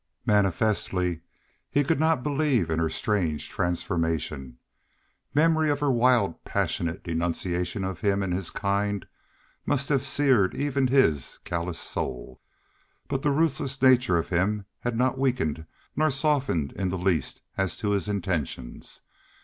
Manifestly 0.25 1.21
he 1.69 1.83
could 1.83 1.99
not 1.99 2.23
believe 2.23 2.71
in 2.71 2.79
her 2.79 2.89
strange 2.89 3.49
transformation. 3.51 4.57
Memory 5.35 5.69
of 5.69 5.79
her 5.79 5.91
wild 5.91 6.31
and 6.33 6.43
passionate 6.43 7.03
denunciation 7.03 7.83
of 7.83 8.01
him 8.01 8.23
and 8.23 8.33
his 8.33 8.49
kind 8.49 9.05
must 9.63 9.89
have 9.89 10.01
seared 10.01 10.55
even 10.55 10.87
his 10.87 11.37
calloused 11.43 11.83
soul. 11.83 12.41
But 13.09 13.21
the 13.21 13.29
ruthless 13.29 13.79
nature 13.79 14.17
of 14.17 14.29
him 14.29 14.65
had 14.79 14.97
not 14.97 15.19
weakened 15.19 15.67
nor 15.95 16.09
softened 16.09 16.71
in 16.71 16.89
the 16.89 16.97
least 16.97 17.43
as 17.55 17.77
to 17.77 17.91
his 17.91 18.07
intentions. 18.07 19.01